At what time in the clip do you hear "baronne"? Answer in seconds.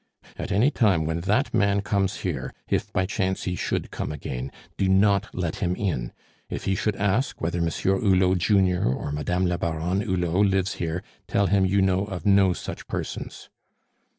9.57-10.01